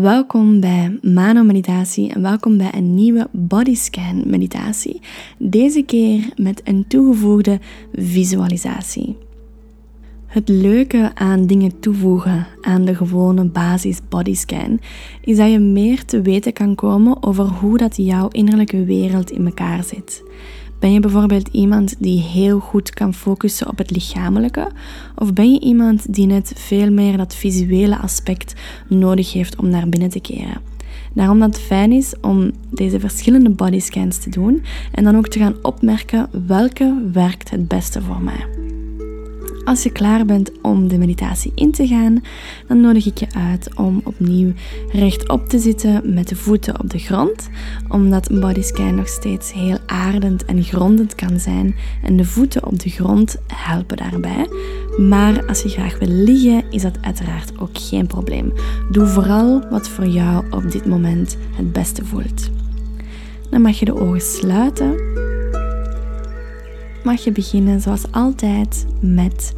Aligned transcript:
Welkom 0.00 0.60
bij 0.60 0.98
Mano 1.02 1.44
Meditatie 1.44 2.12
en 2.12 2.22
welkom 2.22 2.56
bij 2.56 2.74
een 2.74 2.94
nieuwe 2.94 3.28
Bodyscan 3.32 4.22
meditatie. 4.30 5.00
Deze 5.38 5.82
keer 5.82 6.28
met 6.36 6.60
een 6.64 6.86
toegevoegde 6.88 7.60
visualisatie. 7.92 9.16
Het 10.26 10.48
leuke 10.48 11.10
aan 11.14 11.46
dingen 11.46 11.80
toevoegen 11.80 12.46
aan 12.60 12.84
de 12.84 12.94
gewone 12.94 13.44
basis 13.44 14.00
bodyscan 14.08 14.80
is 15.20 15.36
dat 15.36 15.50
je 15.50 15.58
meer 15.58 16.04
te 16.04 16.22
weten 16.22 16.52
kan 16.52 16.74
komen 16.74 17.22
over 17.22 17.44
hoe 17.44 17.78
dat 17.78 17.96
jouw 17.96 18.28
innerlijke 18.28 18.84
wereld 18.84 19.30
in 19.30 19.46
elkaar 19.46 19.84
zit. 19.84 20.22
Ben 20.78 20.92
je 20.92 21.00
bijvoorbeeld 21.00 21.48
iemand 21.48 21.94
die 21.98 22.20
heel 22.20 22.58
goed 22.58 22.90
kan 22.90 23.14
focussen 23.14 23.68
op 23.68 23.78
het 23.78 23.90
lichamelijke? 23.90 24.70
Of 25.16 25.32
ben 25.32 25.52
je 25.52 25.60
iemand 25.60 26.14
die 26.14 26.26
net 26.26 26.52
veel 26.56 26.90
meer 26.90 27.16
dat 27.16 27.34
visuele 27.34 27.98
aspect 27.98 28.54
nodig 28.88 29.32
heeft 29.32 29.56
om 29.56 29.68
naar 29.68 29.88
binnen 29.88 30.10
te 30.10 30.20
keren? 30.20 30.60
Daarom 31.14 31.38
dat 31.38 31.54
het 31.56 31.64
fijn 31.64 31.92
is 31.92 32.14
om 32.20 32.50
deze 32.70 33.00
verschillende 33.00 33.50
bodyscans 33.50 34.18
te 34.18 34.30
doen 34.30 34.62
en 34.92 35.04
dan 35.04 35.16
ook 35.16 35.28
te 35.28 35.38
gaan 35.38 35.56
opmerken 35.62 36.28
welke 36.46 37.08
werkt 37.12 37.50
het 37.50 37.68
beste 37.68 38.02
voor 38.02 38.22
mij. 38.22 38.65
Als 39.66 39.82
je 39.82 39.90
klaar 39.90 40.24
bent 40.24 40.50
om 40.62 40.88
de 40.88 40.98
meditatie 40.98 41.52
in 41.54 41.70
te 41.70 41.86
gaan, 41.86 42.22
dan 42.66 42.80
nodig 42.80 43.06
ik 43.06 43.18
je 43.18 43.26
uit 43.34 43.74
om 43.74 44.00
opnieuw 44.04 44.52
rechtop 44.92 45.48
te 45.48 45.58
zitten 45.58 46.14
met 46.14 46.28
de 46.28 46.36
voeten 46.36 46.80
op 46.80 46.90
de 46.90 46.98
grond, 46.98 47.48
omdat 47.88 48.30
een 48.30 48.40
bodyscan 48.40 48.94
nog 48.94 49.08
steeds 49.08 49.52
heel 49.52 49.78
aardend 49.86 50.44
en 50.44 50.62
grondend 50.62 51.14
kan 51.14 51.40
zijn 51.40 51.74
en 52.02 52.16
de 52.16 52.24
voeten 52.24 52.66
op 52.66 52.80
de 52.80 52.90
grond 52.90 53.36
helpen 53.46 53.96
daarbij. 53.96 54.48
Maar 54.98 55.46
als 55.46 55.62
je 55.62 55.68
graag 55.68 55.98
wil 55.98 56.08
liggen, 56.08 56.64
is 56.70 56.82
dat 56.82 56.98
uiteraard 57.00 57.58
ook 57.58 57.78
geen 57.78 58.06
probleem. 58.06 58.52
Doe 58.90 59.06
vooral 59.06 59.68
wat 59.70 59.88
voor 59.88 60.06
jou 60.06 60.44
op 60.50 60.70
dit 60.70 60.86
moment 60.86 61.36
het 61.56 61.72
beste 61.72 62.04
voelt. 62.04 62.50
Dan 63.50 63.60
mag 63.60 63.78
je 63.78 63.84
de 63.84 64.00
ogen 64.00 64.20
sluiten 64.20 64.94
mag 67.06 67.24
je 67.24 67.32
beginnen 67.32 67.80
zoals 67.80 68.12
altijd 68.12 68.86
met 69.00 69.54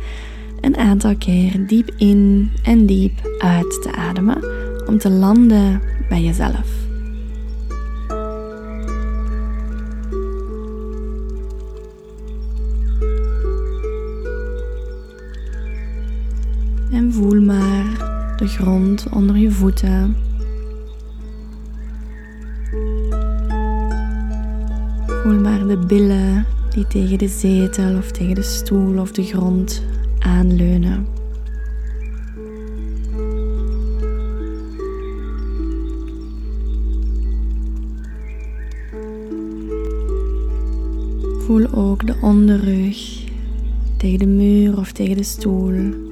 een 0.61 0.77
aantal 0.77 1.17
keer 1.17 1.67
diep 1.67 1.91
in 1.97 2.51
en 2.63 2.87
diep 2.87 3.13
uit 3.39 3.83
te 3.83 3.93
ademen 3.93 4.45
om 4.87 4.99
te 4.99 5.11
landen 5.11 5.81
bij 6.09 6.23
jezelf. 6.23 6.67
En 16.91 17.13
voel 17.13 17.41
maar 17.41 17.85
de 18.37 18.47
grond 18.47 19.07
onder 19.11 19.37
je 19.37 19.51
voeten. 19.51 20.17
Voel 25.07 25.41
maar 25.41 25.67
de 25.67 25.85
billen 25.87 26.47
die 26.79 26.87
tegen 26.87 27.19
de 27.19 27.29
zetel 27.29 27.97
of 27.97 28.11
tegen 28.11 28.35
de 28.35 28.43
stoel 28.43 29.01
of 29.01 29.13
de 29.13 29.23
grond 29.23 29.83
aanleunen. 30.19 31.07
Voel 41.39 41.67
ook 41.75 42.07
de 42.07 42.15
onderrug 42.21 43.25
tegen 43.97 44.19
de 44.19 44.27
muur 44.27 44.79
of 44.79 44.93
tegen 44.93 45.17
de 45.17 45.23
stoel. 45.23 46.08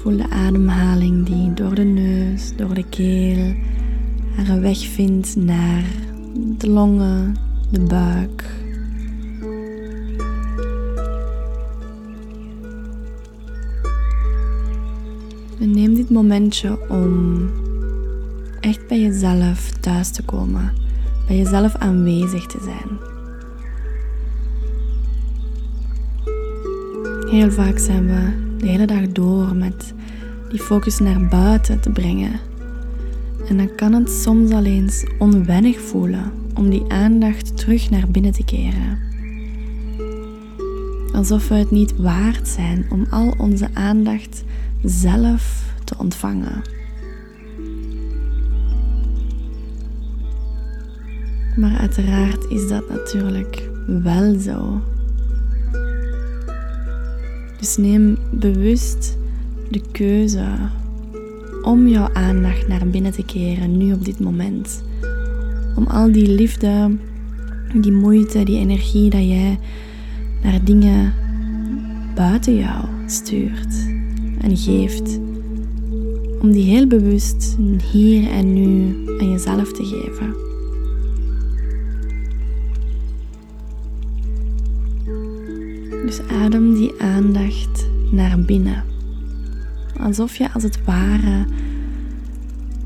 Voel 0.00 0.16
de 0.16 0.28
ademhaling 0.30 1.26
die 1.26 1.54
door 1.54 1.74
de 1.74 1.82
neus, 1.82 2.56
door 2.56 2.74
de 2.74 2.84
keel 2.88 3.54
haar 4.36 4.60
weg 4.60 4.78
vindt 4.78 5.36
naar 5.36 5.84
de 6.58 6.70
longen, 6.70 7.36
de 7.70 7.80
buik. 7.80 8.44
En 15.60 15.70
neem 15.70 15.94
dit 15.94 16.10
momentje 16.10 16.88
om 16.88 17.50
echt 18.60 18.86
bij 18.88 19.00
jezelf 19.00 19.70
thuis 19.70 20.10
te 20.10 20.22
komen, 20.22 20.72
bij 21.26 21.36
jezelf 21.36 21.74
aanwezig 21.74 22.46
te 22.46 22.58
zijn. 22.62 22.98
Heel 27.30 27.50
vaak 27.50 27.78
zijn 27.78 28.06
we 28.06 28.49
de 28.60 28.66
hele 28.66 28.86
dag 28.86 29.12
door 29.12 29.56
met 29.56 29.94
die 30.48 30.60
focus 30.60 30.98
naar 30.98 31.28
buiten 31.28 31.80
te 31.80 31.90
brengen. 31.90 32.40
En 33.48 33.56
dan 33.56 33.74
kan 33.74 33.92
het 33.92 34.10
soms 34.10 34.50
al 34.50 34.64
eens 34.64 35.04
onwennig 35.18 35.80
voelen 35.80 36.32
om 36.54 36.70
die 36.70 36.84
aandacht 36.88 37.56
terug 37.56 37.90
naar 37.90 38.08
binnen 38.08 38.32
te 38.32 38.44
keren. 38.44 38.98
Alsof 41.12 41.48
we 41.48 41.54
het 41.54 41.70
niet 41.70 41.96
waard 41.96 42.48
zijn 42.48 42.86
om 42.90 43.06
al 43.10 43.34
onze 43.38 43.68
aandacht 43.72 44.44
zelf 44.82 45.64
te 45.84 45.94
ontvangen. 45.98 46.62
Maar 51.56 51.78
uiteraard 51.78 52.44
is 52.48 52.68
dat 52.68 52.88
natuurlijk 52.88 53.68
wel 53.86 54.38
zo. 54.38 54.80
Dus 57.60 57.76
neem 57.76 58.16
bewust 58.30 59.16
de 59.70 59.80
keuze 59.92 60.46
om 61.62 61.88
jouw 61.88 62.08
aandacht 62.12 62.68
naar 62.68 62.86
binnen 62.86 63.12
te 63.12 63.24
keren, 63.24 63.76
nu 63.76 63.92
op 63.92 64.04
dit 64.04 64.20
moment. 64.20 64.82
Om 65.76 65.86
al 65.86 66.12
die 66.12 66.28
liefde, 66.34 66.96
die 67.74 67.92
moeite, 67.92 68.44
die 68.44 68.58
energie 68.58 69.10
dat 69.10 69.24
jij 69.24 69.58
naar 70.42 70.64
dingen 70.64 71.14
buiten 72.14 72.56
jou 72.56 72.84
stuurt 73.06 73.86
en 74.40 74.56
geeft. 74.56 75.20
Om 76.40 76.52
die 76.52 76.64
heel 76.64 76.86
bewust 76.86 77.56
hier 77.92 78.30
en 78.30 78.52
nu 78.52 78.94
aan 79.20 79.30
jezelf 79.30 79.72
te 79.72 79.84
geven. 79.84 80.49
Dus 86.10 86.28
adem 86.28 86.74
die 86.74 86.92
aandacht 87.00 87.88
naar 88.10 88.40
binnen. 88.40 88.84
Alsof 90.00 90.36
je 90.36 90.52
als 90.52 90.62
het 90.62 90.84
ware 90.84 91.44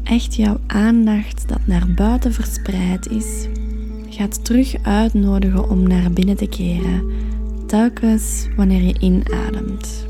echt 0.03 0.35
jouw 0.35 0.57
aandacht 0.67 1.49
dat 1.49 1.59
naar 1.65 1.87
buiten 1.95 2.33
verspreid 2.33 3.09
is, 3.09 3.49
gaat 4.09 4.45
terug 4.45 4.77
uitnodigen 4.83 5.71
om 5.71 5.89
naar 5.89 6.11
binnen 6.11 6.37
te 6.37 6.47
keren, 6.47 7.03
telkens 7.67 8.49
wanneer 8.57 8.83
je 8.83 8.99
inademt. 9.01 10.07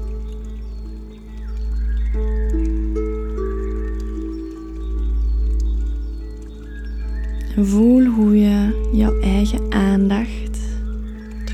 Voel 7.56 8.04
hoe 8.04 8.38
je 8.38 8.88
jouw 8.92 9.20
eigen 9.20 9.72
aandacht 9.72 10.43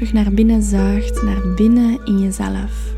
terug 0.00 0.14
naar 0.14 0.32
binnen 0.34 0.62
zuigt, 0.62 1.22
naar 1.22 1.54
binnen 1.54 2.04
in 2.04 2.18
jezelf. 2.18 2.94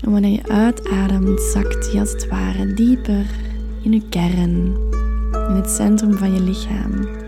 En 0.00 0.10
wanneer 0.10 0.30
je 0.30 0.48
uitademt, 0.48 1.40
zakt 1.40 1.92
je 1.92 2.00
als 2.00 2.12
het 2.12 2.28
ware 2.28 2.74
dieper 2.74 3.26
in 3.82 3.92
je 3.92 4.08
kern, 4.08 4.76
in 5.48 5.54
het 5.54 5.70
centrum 5.70 6.16
van 6.16 6.32
je 6.32 6.40
lichaam. 6.40 7.21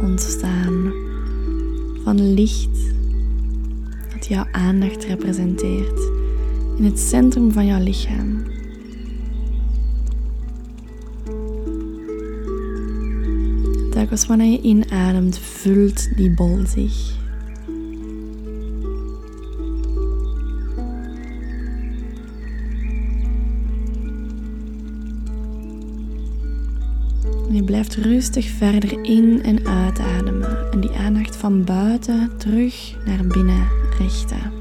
Ontstaan 0.00 0.92
van 2.04 2.32
licht 2.34 2.96
jouw 4.28 4.46
aandacht 4.52 5.04
representeert 5.04 6.00
in 6.76 6.84
het 6.84 6.98
centrum 6.98 7.52
van 7.52 7.66
jouw 7.66 7.82
lichaam. 7.82 8.42
Telkens 13.90 14.26
wanneer 14.26 14.50
je 14.50 14.60
inademt, 14.60 15.38
vult 15.38 16.16
die 16.16 16.30
bol 16.30 16.58
zich. 16.66 17.17
Je 27.50 27.62
blijft 27.62 27.94
rustig 27.94 28.48
verder 28.48 29.04
in 29.04 29.42
en 29.42 29.66
uitademen 29.66 30.70
en 30.72 30.80
die 30.80 30.96
aandacht 30.96 31.36
van 31.36 31.64
buiten 31.64 32.30
terug 32.36 32.96
naar 33.06 33.26
binnen 33.26 33.66
richten. 33.98 34.52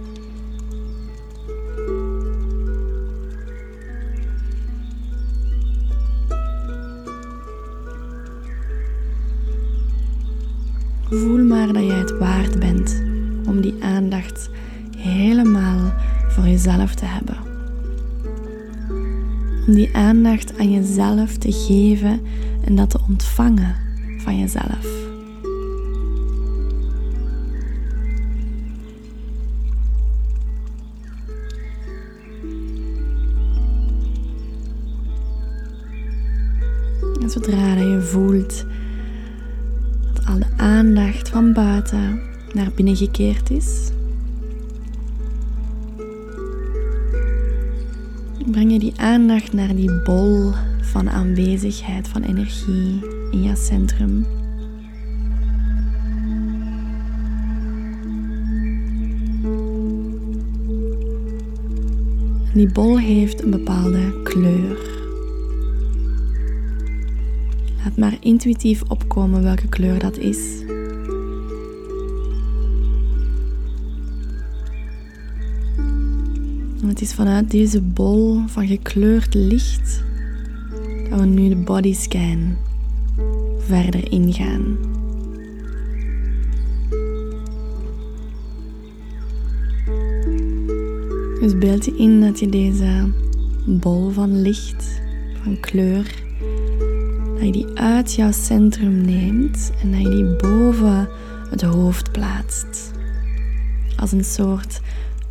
Voel 11.10 11.44
maar 11.44 11.74
dat 11.74 11.84
je 11.84 11.92
het 11.92 12.18
waard 12.18 12.60
bent 12.60 13.04
om 13.48 13.62
die 13.62 13.84
aandacht 13.84 14.50
helemaal 14.98 15.94
voor 16.28 16.48
jezelf 16.48 16.96
te 16.96 17.06
hebben. 17.06 17.38
Om 19.68 19.74
die 19.74 19.96
aandacht 19.96 20.60
aan 20.60 20.72
jezelf 20.72 21.38
te 21.38 21.52
geven 21.52 22.22
en 22.68 22.76
dat 22.76 22.90
te 22.90 23.00
ontvangen 23.08 23.76
van 24.18 24.40
jezelf. 24.40 24.86
En 37.22 37.30
zodra 37.30 37.74
je 37.74 38.02
voelt 38.02 38.66
dat 40.14 40.26
al 40.26 40.40
de 40.40 40.46
aandacht 40.58 41.30
van 41.30 41.54
buiten 41.54 42.20
naar 42.54 42.72
binnen 42.76 42.96
gekeerd 42.96 43.50
is, 43.50 43.90
breng 48.52 48.72
je 48.72 48.80
die 48.80 48.94
aandacht 48.96 49.54
naar 49.54 49.76
die 49.76 50.02
bol 50.02 50.54
van 50.98 51.10
aanwezigheid 51.10 52.08
van 52.08 52.24
energie 52.24 53.02
in 53.32 53.44
je 53.44 53.56
centrum. 53.56 54.26
Die 62.54 62.72
bol 62.72 63.00
heeft 63.00 63.44
een 63.44 63.52
bepaalde 63.52 64.22
kleur. 64.24 64.78
Laat 67.84 67.98
maar 67.98 68.18
intuïtief 68.20 68.82
opkomen 68.88 69.44
welke 69.44 69.68
kleur 69.68 70.00
dat 70.00 70.18
is. 70.18 70.66
het 76.88 77.02
is 77.02 77.14
vanuit 77.14 77.52
deze 77.52 77.82
bol 77.82 78.42
van 78.48 78.68
gekleurd 78.68 79.34
licht 79.34 80.06
dat 81.10 81.20
we 81.20 81.26
nu 81.26 81.50
de 81.50 81.56
bodyscan 81.56 82.56
verder 83.58 84.12
ingaan. 84.12 84.78
Dus 91.42 91.58
beeld 91.58 91.86
je 91.86 91.96
in 91.98 92.22
dat 92.22 92.40
je 92.40 92.50
deze 92.50 93.12
bol 93.66 94.10
van 94.10 94.42
licht, 94.42 95.02
van 95.44 95.60
kleur, 95.60 96.24
dat 97.36 97.46
je 97.46 97.52
die 97.52 97.68
uit 97.74 98.14
jouw 98.14 98.32
centrum 98.32 99.02
neemt 99.02 99.72
en 99.82 99.92
dat 99.92 100.02
je 100.02 100.10
die 100.10 100.36
boven 100.36 101.10
het 101.50 101.62
hoofd 101.62 102.12
plaatst. 102.12 102.92
Als 103.98 104.12
een 104.12 104.24
soort 104.24 104.82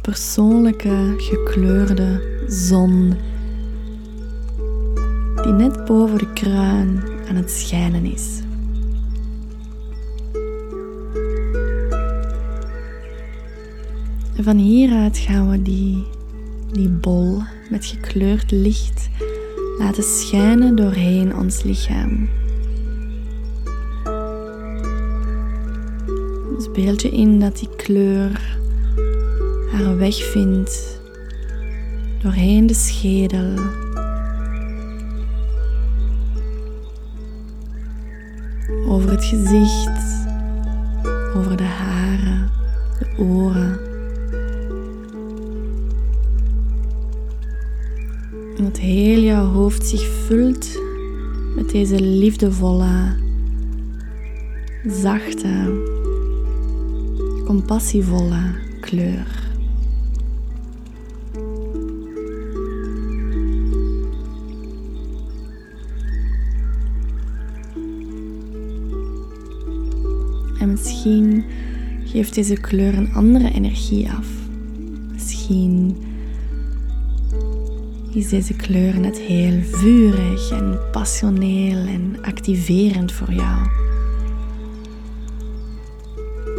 persoonlijke 0.01 1.15
gekleurde 1.17 2.23
zon 2.49 3.15
die 5.47 5.55
net 5.55 5.85
boven 5.85 6.19
de 6.19 6.33
kruin 6.33 7.03
aan 7.29 7.37
het 7.37 7.51
schijnen 7.51 8.05
is. 8.05 8.41
En 14.37 14.45
van 14.45 14.57
hieruit 14.57 15.19
gaan 15.19 15.51
we 15.51 15.63
die, 15.63 16.05
die 16.73 16.89
bol 16.89 17.43
met 17.71 17.87
gekleurd 17.87 18.51
licht 18.51 19.09
laten 19.79 20.03
schijnen 20.03 20.77
doorheen 20.77 21.37
ons 21.37 21.63
lichaam. 21.63 22.29
Dus 26.57 26.71
beeld 26.73 27.03
je 27.03 27.11
in 27.11 27.41
dat 27.41 27.59
die 27.59 27.77
kleur 27.77 28.59
haar 29.73 29.97
weg 29.97 30.17
vindt 30.17 31.01
doorheen 32.23 32.67
de 32.67 32.75
schedel 32.75 33.55
over 38.87 39.11
het 39.11 39.25
gezicht, 39.25 40.27
over 41.37 41.57
de 41.57 41.63
haren, 41.63 42.51
de 42.99 43.23
oren. 43.23 43.79
En 48.57 48.65
dat 48.65 48.79
heel 48.79 49.21
jouw 49.21 49.45
hoofd 49.45 49.87
zich 49.87 50.07
vult 50.27 50.81
met 51.57 51.71
deze 51.71 52.01
liefdevolle, 52.01 53.15
zachte, 54.87 55.85
compassievolle 57.45 58.43
kleur. 58.81 59.36
Misschien 70.77 71.45
geeft 72.05 72.35
deze 72.35 72.55
kleur 72.55 72.95
een 72.95 73.13
andere 73.13 73.53
energie 73.53 74.11
af. 74.11 74.27
Misschien 75.13 75.97
is 78.13 78.29
deze 78.29 78.55
kleur 78.55 79.01
net 79.01 79.19
heel 79.19 79.63
vurig 79.63 80.51
en 80.51 80.79
passioneel 80.93 81.87
en 81.87 82.17
activerend 82.23 83.13
voor 83.13 83.33
jou. 83.33 83.69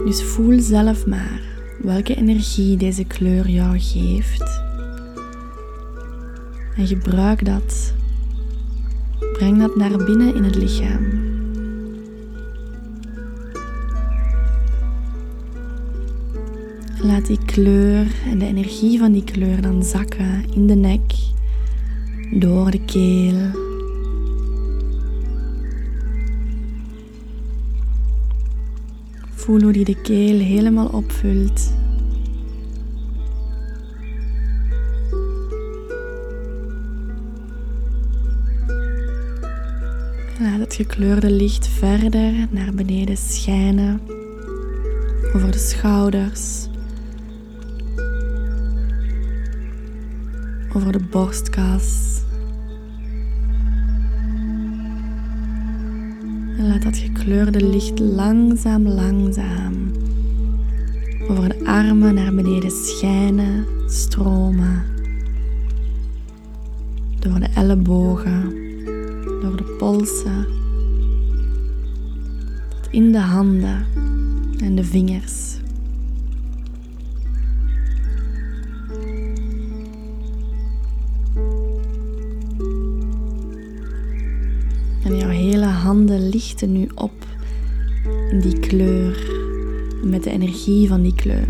Dus 0.05 0.23
voel 0.23 0.59
zelf 0.59 1.05
maar 1.05 1.41
welke 1.81 2.15
energie 2.15 2.77
deze 2.77 3.03
kleur 3.03 3.49
jou 3.49 3.79
geeft. 3.79 4.61
En 6.75 6.87
gebruik 6.87 7.45
dat. 7.45 7.93
Breng 9.33 9.59
dat 9.59 9.75
naar 9.75 10.05
binnen 10.05 10.35
in 10.35 10.43
het 10.43 10.55
lichaam. 10.55 11.26
Laat 17.01 17.25
die 17.25 17.39
kleur 17.45 18.07
en 18.25 18.39
de 18.39 18.45
energie 18.45 18.99
van 18.99 19.11
die 19.11 19.23
kleur 19.23 19.61
dan 19.61 19.83
zakken 19.83 20.45
in 20.53 20.67
de 20.67 20.75
nek, 20.75 21.13
door 22.31 22.71
de 22.71 22.85
keel. 22.85 23.65
Voel 29.29 29.61
hoe 29.61 29.71
die 29.71 29.85
de 29.85 30.01
keel 30.01 30.39
helemaal 30.39 30.87
opvult. 30.87 31.73
Laat 40.39 40.59
het 40.59 40.73
gekleurde 40.73 41.31
licht 41.31 41.67
verder 41.67 42.33
naar 42.49 42.73
beneden 42.73 43.17
schijnen 43.17 44.01
over 45.33 45.51
de 45.51 45.57
schouders, 45.57 46.67
over 50.73 50.91
de 50.91 51.03
borstkas. 51.11 52.21
En 56.57 56.67
laat 56.67 56.83
dat 56.83 56.97
gekleurde 56.97 57.69
licht 57.69 57.99
langzaam, 57.99 58.87
langzaam 58.87 59.91
over 61.29 61.49
de 61.49 61.65
armen 61.65 62.13
naar 62.13 62.33
beneden 62.33 62.71
schijnen, 62.71 63.65
stromen. 63.87 64.83
Door 67.19 67.39
de 67.39 67.47
ellebogen, 67.55 68.55
door 69.41 69.57
de 69.57 69.75
polsen, 69.77 70.47
tot 72.69 72.91
in 72.91 73.11
de 73.11 73.19
handen 73.19 73.85
en 74.59 74.75
de 74.75 74.83
vingers. 74.83 75.57
En 85.03 85.17
jouw 85.17 85.29
hele 85.29 85.65
handen 85.65 86.29
lichten 86.29 86.71
nu 86.71 86.89
op 86.95 87.25
in 88.31 88.39
die 88.39 88.59
kleur, 88.59 89.31
met 90.03 90.23
de 90.23 90.29
energie 90.29 90.87
van 90.87 91.01
die 91.01 91.15
kleur. 91.15 91.47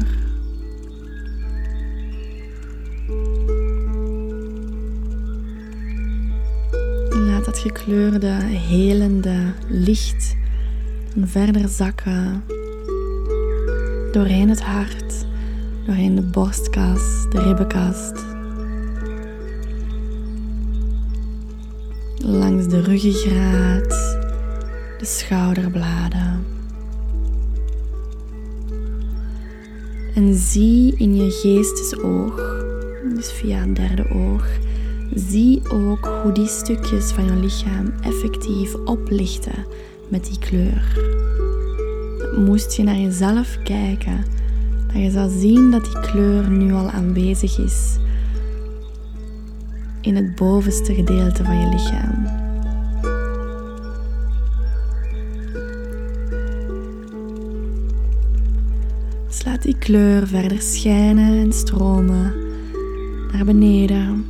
Laat 7.10 7.46
dat 7.46 7.58
gekleurde, 7.58 8.32
helende 8.68 9.54
licht 9.68 10.36
verder 11.26 11.68
zakken 11.68 12.44
doorheen 14.12 14.50
het 14.50 14.62
hart, 14.62 15.26
doorheen 15.86 16.16
de 16.16 16.22
borstkas, 16.22 17.26
de 17.30 17.42
ribbenkast, 17.42 18.27
de 22.70 22.82
ruggengraat, 22.82 24.18
de 25.00 25.06
schouderbladen. 25.06 26.46
En 30.16 30.34
zie 30.34 30.96
in 30.98 31.16
je 31.16 31.32
geestesoog, 31.32 32.36
dus 33.16 33.32
via 33.32 33.60
het 33.60 33.76
derde 33.76 34.10
oog, 34.10 34.48
zie 35.16 35.62
ook 35.70 36.10
hoe 36.24 36.32
die 36.32 36.48
stukjes 36.48 37.12
van 37.12 37.26
je 37.26 37.36
lichaam 37.36 37.94
effectief 38.02 38.74
oplichten 38.74 39.66
met 40.10 40.26
die 40.26 40.40
kleur. 40.40 40.98
Moest 42.46 42.74
je 42.74 42.84
naar 42.84 43.00
jezelf 43.00 43.58
kijken, 43.64 44.26
dan 44.94 45.02
je 45.02 45.12
zou 45.12 45.30
zien 45.40 45.72
dat 45.72 45.84
die 45.84 46.00
kleur 46.00 46.50
nu 46.50 46.74
al 46.74 46.90
aanwezig 46.90 47.60
is 47.60 47.98
in 50.02 50.16
het 50.16 50.36
bovenste 50.36 50.94
gedeelte 50.94 51.44
van 51.44 51.60
je 51.60 51.70
lichaam. 51.70 52.47
Die 59.68 59.78
kleur 59.78 60.28
verder 60.28 60.62
schijnen 60.62 61.38
en 61.38 61.54
stromen 61.54 62.34
naar 63.32 63.46
beneden. 63.46 64.26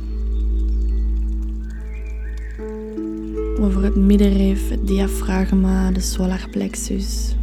Over 3.60 3.82
het 3.82 3.96
middenrif, 3.96 4.68
het 4.68 4.86
diafragma, 4.86 5.90
de 5.90 6.00
solarplexus. 6.00 7.36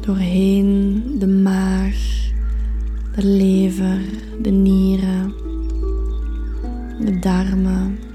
Doorheen 0.00 1.02
de 1.18 1.28
maag, 1.28 1.96
de 3.14 3.26
lever, 3.26 4.00
de 4.42 4.50
nieren, 4.50 5.34
de 7.00 7.18
darmen. 7.18 8.05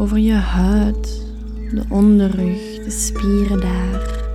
Over 0.00 0.18
je 0.18 0.32
huid, 0.32 1.26
de 1.74 1.82
onderrug, 1.88 2.84
de 2.84 2.90
spieren 2.90 3.60
daar. 3.60 4.28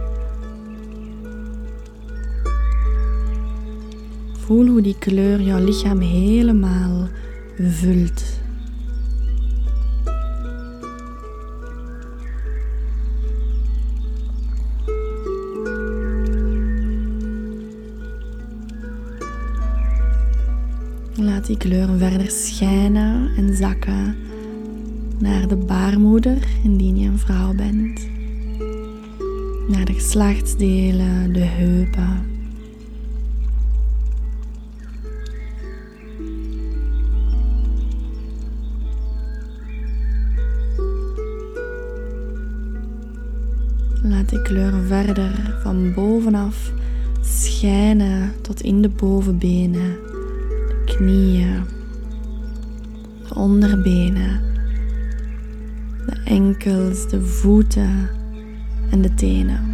Voel 4.38 4.68
hoe 4.68 4.82
die 4.82 4.96
kleur 5.00 5.42
jouw 5.42 5.64
lichaam 5.64 6.00
helemaal 6.00 7.08
vult. 7.58 8.40
Laat 21.16 21.46
die 21.46 21.58
kleur 21.58 21.88
verder 21.98 22.32
schijnen 22.32 23.30
en 23.38 23.56
zakken 23.56 24.16
naar 25.18 25.48
de 25.48 25.56
baarmoeder 25.56 26.38
indien 26.64 26.98
je 26.98 27.08
een 27.08 27.20
vrouw 27.20 27.54
bent. 27.54 28.10
Naar 29.68 29.86
de 29.86 29.94
geslachtsdelen, 29.94 31.34
de 31.34 31.40
heupen. 31.40 32.34
Laat 44.04 44.30
die 44.30 44.42
kleur 44.42 44.74
verder 44.88 45.60
van 45.64 45.94
bovenaf 45.94 46.72
schijnen 47.22 48.34
tot 48.42 48.62
in 48.62 48.82
de 48.82 48.90
bovenbenen, 48.90 49.98
de 50.68 50.84
knieën, 50.86 51.64
de 53.28 53.36
onderbenen, 53.36 54.42
de 56.06 56.22
enkels, 56.26 57.10
de 57.10 57.22
voeten 57.22 58.10
en 58.92 59.02
de 59.02 59.14
tenen. 59.14 59.74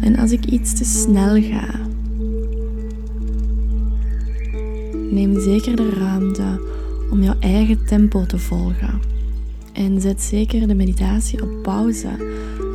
En 0.00 0.16
als 0.16 0.30
ik 0.30 0.44
iets 0.44 0.74
te 0.74 0.84
snel 0.84 1.42
ga, 1.42 1.80
neem 5.10 5.40
zeker 5.40 5.76
de 5.76 5.90
ruimte 5.90 6.60
om 7.10 7.22
jouw 7.22 7.38
eigen 7.40 7.86
tempo 7.86 8.26
te 8.26 8.38
volgen. 8.38 9.00
En 9.72 10.00
zet 10.00 10.22
zeker 10.22 10.66
de 10.66 10.74
meditatie 10.74 11.42
op 11.42 11.62
pauze 11.62 12.08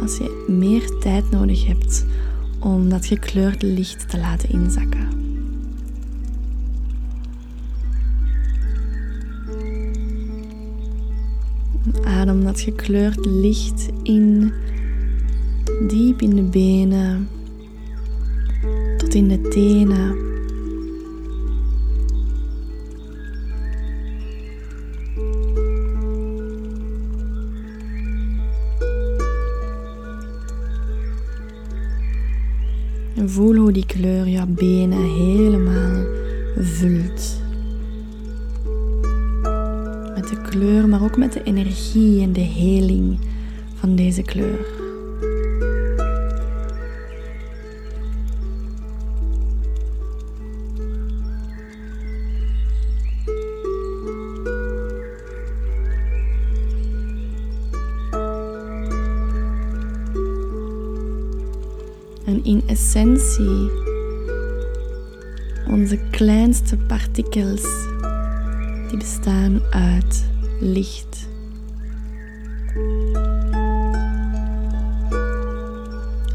als 0.02 0.18
je 0.18 0.46
meer 0.48 1.00
tijd 1.00 1.32
nodig 1.32 1.68
hebt 1.68 2.06
om 2.60 2.90
dat 2.90 3.06
gekleurde 3.06 3.68
licht 3.68 4.10
te 4.10 4.18
laten 4.18 4.50
inzakken. 4.50 5.29
Adem 12.04 12.44
dat 12.44 12.60
gekleurd 12.60 13.26
licht 13.26 13.90
in, 14.04 14.54
diep 15.88 16.22
in 16.22 16.36
de 16.36 16.42
benen, 16.42 17.28
tot 18.98 19.14
in 19.14 19.28
de 19.28 19.42
tenen. 19.42 20.28
En 33.16 33.30
voel 33.30 33.56
hoe 33.56 33.72
die 33.72 33.86
kleur 33.86 34.28
jouw 34.28 34.46
benen 34.48 35.04
helemaal 35.04 36.06
vult. 36.58 37.48
Met 40.20 40.30
de 40.30 40.42
kleur, 40.42 40.88
maar 40.88 41.04
ook 41.04 41.18
met 41.18 41.34
de 41.34 41.44
energie 41.44 42.22
en 42.22 42.34
de 42.34 42.40
heling 42.40 43.20
van 43.76 43.96
deze 43.96 44.22
kleur. 44.22 44.66
En 62.26 62.44
in 62.44 62.62
essentie, 62.68 63.70
onze 65.68 66.00
kleinste 66.12 66.78
partikels, 66.78 67.89
die 68.90 68.98
bestaan 68.98 69.62
uit 69.70 70.26
licht. 70.60 71.28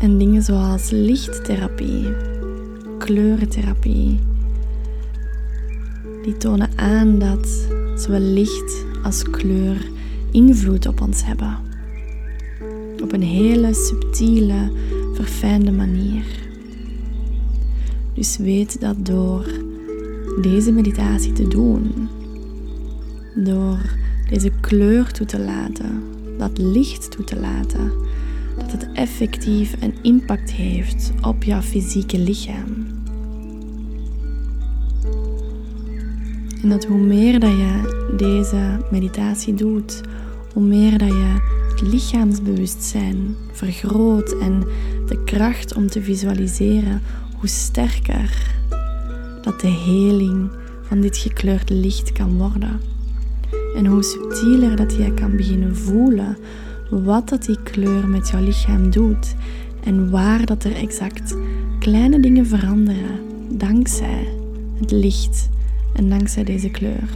En 0.00 0.18
dingen 0.18 0.42
zoals 0.42 0.90
lichttherapie, 0.90 2.12
kleurentherapie, 2.98 4.18
die 6.22 6.36
tonen 6.36 6.70
aan 6.76 7.18
dat 7.18 7.48
zowel 7.96 8.20
licht 8.20 8.84
als 9.02 9.22
kleur 9.22 9.76
invloed 10.30 10.86
op 10.86 11.00
ons 11.00 11.24
hebben. 11.24 11.58
Op 13.02 13.12
een 13.12 13.22
hele 13.22 13.74
subtiele, 13.74 14.72
verfijnde 15.14 15.72
manier. 15.72 16.24
Dus 18.14 18.36
weet 18.36 18.80
dat 18.80 19.06
door 19.06 19.46
deze 20.40 20.72
meditatie 20.72 21.32
te 21.32 21.48
doen, 21.48 22.08
door 23.34 23.78
deze 24.28 24.50
kleur 24.60 25.12
toe 25.12 25.26
te 25.26 25.38
laten, 25.38 26.02
dat 26.38 26.58
licht 26.58 27.10
toe 27.10 27.24
te 27.24 27.40
laten, 27.40 27.92
dat 28.56 28.72
het 28.72 28.88
effectief 28.92 29.76
een 29.80 29.94
impact 30.02 30.52
heeft 30.52 31.12
op 31.22 31.42
jouw 31.42 31.60
fysieke 31.60 32.18
lichaam. 32.18 32.86
En 36.62 36.68
dat 36.68 36.84
hoe 36.84 36.98
meer 36.98 37.40
dat 37.40 37.50
je 37.50 38.02
deze 38.16 38.78
meditatie 38.90 39.54
doet, 39.54 40.00
hoe 40.52 40.62
meer 40.62 40.98
dat 40.98 41.08
je 41.08 41.40
het 41.70 41.80
lichaamsbewustzijn 41.80 43.36
vergroot 43.52 44.38
en 44.40 44.64
de 45.06 45.22
kracht 45.24 45.74
om 45.74 45.88
te 45.88 46.02
visualiseren, 46.02 47.02
hoe 47.38 47.48
sterker 47.48 48.52
dat 49.42 49.60
de 49.60 49.68
heling 49.68 50.50
van 50.82 51.00
dit 51.00 51.16
gekleurde 51.16 51.74
licht 51.74 52.12
kan 52.12 52.38
worden. 52.38 52.93
En 53.74 53.86
hoe 53.86 54.02
subtieler 54.02 54.76
dat 54.76 54.96
jij 54.96 55.10
kan 55.10 55.36
beginnen 55.36 55.76
voelen 55.76 56.36
wat 56.90 57.28
dat 57.28 57.44
die 57.44 57.62
kleur 57.62 58.08
met 58.08 58.28
jouw 58.28 58.42
lichaam 58.42 58.90
doet 58.90 59.34
en 59.84 60.10
waar 60.10 60.46
dat 60.46 60.64
er 60.64 60.76
exact 60.76 61.36
kleine 61.78 62.20
dingen 62.20 62.46
veranderen 62.46 63.20
dankzij 63.48 64.28
het 64.80 64.90
licht 64.90 65.48
en 65.92 66.08
dankzij 66.08 66.44
deze 66.44 66.70
kleur. 66.70 67.08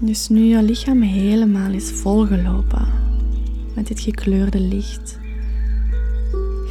Dus 0.00 0.28
nu 0.28 0.42
je 0.42 0.62
lichaam 0.62 1.00
helemaal 1.02 1.72
is 1.72 1.90
volgelopen 1.90 2.86
met 3.74 3.86
dit 3.86 4.00
gekleurde 4.00 4.60
licht, 4.60 5.18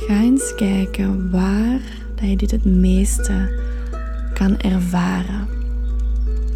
ga 0.08 0.22
eens 0.22 0.56
kijken 0.56 1.32
waar 1.32 1.82
dat 2.16 2.30
je 2.30 2.36
dit 2.36 2.52
het 2.52 2.66
meeste 2.66 3.62
kan 4.34 4.60
ervaren. 4.60 5.48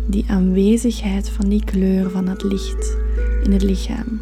Die 0.08 0.26
aanwezigheid 0.28 1.30
van 1.30 1.50
die 1.50 1.64
kleur 1.64 2.10
van 2.10 2.28
het 2.28 2.44
licht 2.44 2.98
in 3.44 3.52
het 3.52 3.64
lichaam. 3.64 4.20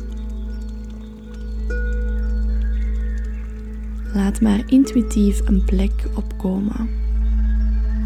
Laat 4.14 4.42
maar 4.42 4.64
intuïtief 4.66 5.42
een 5.48 5.66
plek 5.66 5.92
opkomen. 6.16 6.90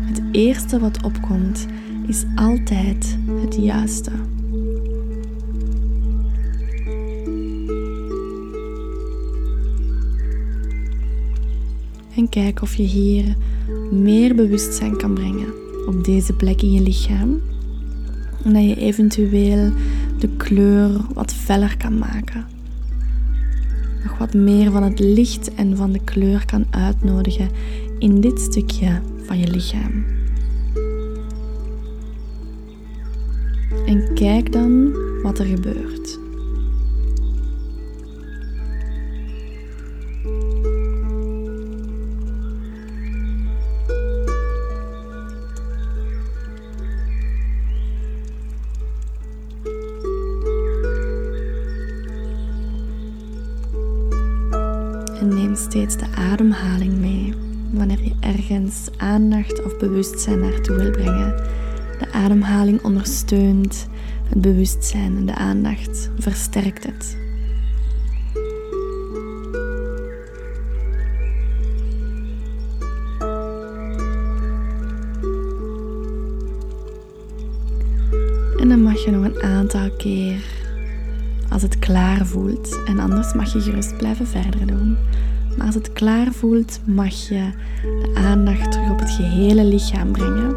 Het 0.05 0.21
eerste 0.31 0.79
wat 0.79 1.03
opkomt 1.03 1.65
is 2.07 2.25
altijd 2.35 3.17
het 3.41 3.55
juiste. 3.55 4.11
En 12.15 12.29
kijk 12.29 12.61
of 12.61 12.75
je 12.75 12.83
hier 12.83 13.35
meer 13.91 14.35
bewustzijn 14.35 14.97
kan 14.97 15.13
brengen 15.13 15.53
op 15.87 16.03
deze 16.03 16.33
plek 16.33 16.61
in 16.61 16.71
je 16.71 16.81
lichaam. 16.81 17.41
En 18.43 18.53
dat 18.53 18.63
je 18.63 18.75
eventueel 18.75 19.71
de 20.19 20.27
kleur 20.37 20.89
wat 21.13 21.33
feller 21.33 21.77
kan 21.77 21.97
maken. 21.97 22.45
Nog 24.03 24.17
wat 24.17 24.33
meer 24.33 24.71
van 24.71 24.83
het 24.83 24.99
licht 24.99 25.53
en 25.53 25.77
van 25.77 25.91
de 25.91 25.99
kleur 26.03 26.45
kan 26.45 26.65
uitnodigen 26.69 27.49
in 27.99 28.21
dit 28.21 28.39
stukje 28.39 29.01
van 29.23 29.39
je 29.39 29.47
lichaam. 29.47 30.05
En 33.85 34.13
kijk 34.13 34.51
dan 34.51 34.91
wat 35.23 35.39
er 35.39 35.45
gebeurt. 35.45 36.18
Steeds 55.69 55.97
de 55.97 56.05
ademhaling 56.15 56.93
mee 56.93 57.33
wanneer 57.71 58.03
je 58.03 58.15
ergens 58.19 58.87
aandacht 58.97 59.63
of 59.63 59.77
bewustzijn 59.77 60.39
naartoe 60.39 60.75
wil 60.75 60.91
brengen. 60.91 61.35
De 61.99 62.11
ademhaling 62.11 62.83
ondersteunt 62.83 63.87
het 64.29 64.41
bewustzijn 64.41 65.17
en 65.17 65.25
de 65.25 65.35
aandacht 65.35 66.09
versterkt 66.17 66.83
het. 66.83 67.17
En 78.59 78.69
dan 78.69 78.81
mag 78.81 79.03
je 79.03 79.11
nog 79.11 79.23
een 79.23 79.41
aantal 79.41 79.91
keer 79.97 80.43
als 81.49 81.61
het 81.61 81.79
klaar 81.79 82.25
voelt. 82.25 82.83
En 82.85 82.99
anders 82.99 83.33
mag 83.33 83.53
je 83.53 83.61
gerust 83.61 83.97
blijven 83.97 84.27
verder 84.27 84.67
doen. 84.67 84.97
Als 85.65 85.75
het 85.75 85.93
klaar 85.93 86.31
voelt, 86.31 86.79
mag 86.85 87.27
je 87.27 87.49
de 87.81 88.11
aandacht 88.15 88.71
terug 88.71 88.91
op 88.91 88.99
het 88.99 89.11
gehele 89.11 89.63
lichaam 89.63 90.11
brengen. 90.11 90.55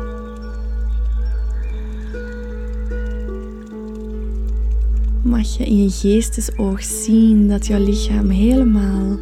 Mag 5.23 5.57
je 5.57 5.65
in 5.65 5.83
je 5.83 5.91
geestesoog 5.91 6.83
zien 6.83 7.49
dat 7.49 7.67
jouw 7.67 7.85
lichaam 7.85 8.29
helemaal 8.29 9.19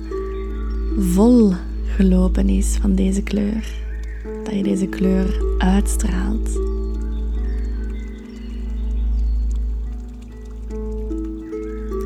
vol 0.98 1.52
gelopen 1.96 2.48
is 2.48 2.78
van 2.80 2.94
deze 2.94 3.22
kleur. 3.22 3.72
Dat 4.44 4.54
je 4.54 4.62
deze 4.62 4.86
kleur 4.86 5.44
uitstraalt. 5.58 6.69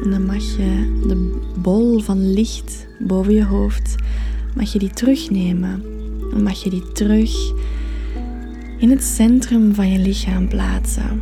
En 0.05 0.11
dan 0.11 0.27
mag 0.27 0.43
je 0.43 1.01
de 1.07 1.40
bol 1.59 2.01
van 2.01 2.33
licht 2.33 2.87
boven 2.99 3.35
je 3.35 3.45
hoofd, 3.45 3.95
mag 4.57 4.73
je 4.73 4.79
die 4.79 4.90
terugnemen. 4.90 5.83
En 6.33 6.43
mag 6.43 6.62
je 6.62 6.71
die 6.71 6.93
terug 6.93 7.53
in 8.79 8.90
het 8.90 9.05
centrum 9.05 9.75
van 9.75 9.90
je 9.90 9.99
lichaam 9.99 10.49
plaatsen. 10.49 11.21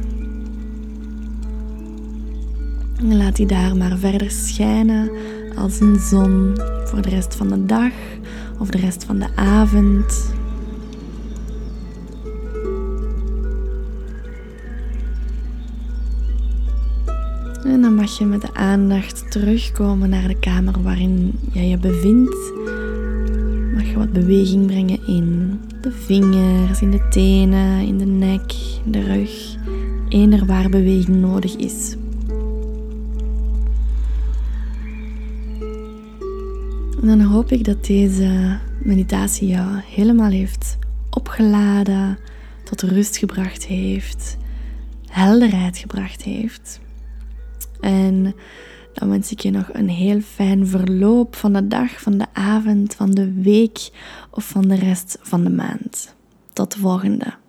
En 2.99 3.16
laat 3.16 3.37
die 3.37 3.47
daar 3.47 3.77
maar 3.77 3.99
verder 3.99 4.31
schijnen 4.31 5.11
als 5.57 5.81
een 5.81 5.99
zon 5.99 6.57
voor 6.85 7.03
de 7.03 7.09
rest 7.09 7.35
van 7.35 7.49
de 7.49 7.66
dag 7.66 7.92
of 8.59 8.68
de 8.68 8.79
rest 8.79 9.05
van 9.05 9.18
de 9.18 9.37
avond. 9.37 10.33
Mag 18.03 18.19
je 18.19 18.25
met 18.25 18.41
de 18.41 18.55
aandacht 18.55 19.31
terugkomen 19.31 20.09
naar 20.09 20.29
de 20.29 20.38
kamer 20.38 20.83
waarin 20.83 21.38
jij 21.53 21.69
je 21.69 21.79
bevindt. 21.79 22.53
Mag 23.75 23.85
je 23.85 23.95
wat 23.97 24.12
beweging 24.12 24.67
brengen 24.67 25.07
in 25.07 25.61
de 25.81 25.93
vingers, 25.93 26.81
in 26.81 26.91
de 26.91 27.09
tenen, 27.09 27.87
in 27.87 27.99
de 27.99 28.05
nek, 28.05 28.53
in 28.85 28.93
de 28.93 29.03
rug. 29.03 29.57
Eender 30.09 30.47
waar 30.47 30.69
beweging 30.69 31.17
nodig 31.17 31.57
is. 31.57 31.97
En 37.01 37.07
dan 37.07 37.21
hoop 37.21 37.53
ik 37.53 37.65
dat 37.65 37.85
deze 37.87 38.59
meditatie 38.79 39.49
jou 39.49 39.81
helemaal 39.87 40.31
heeft 40.31 40.79
opgeladen, 41.11 42.19
tot 42.65 42.83
rust 42.83 43.17
gebracht 43.17 43.67
heeft, 43.67 44.37
helderheid 45.07 45.79
gebracht 45.79 46.23
heeft. 46.23 46.82
En 47.83 48.35
dan 48.92 49.09
wens 49.09 49.33
ik 49.33 49.40
je 49.40 49.51
nog 49.51 49.68
een 49.73 49.88
heel 49.88 50.21
fijn 50.21 50.66
verloop 50.66 51.37
van 51.37 51.53
de 51.53 51.68
dag, 51.68 52.01
van 52.01 52.18
de 52.18 52.27
avond, 52.33 52.95
van 52.95 53.11
de 53.11 53.33
week 53.33 53.90
of 54.31 54.45
van 54.45 54.68
de 54.68 54.75
rest 54.75 55.18
van 55.21 55.45
de 55.45 55.51
maand. 55.51 56.14
Tot 56.53 56.73
de 56.73 56.79
volgende. 56.79 57.41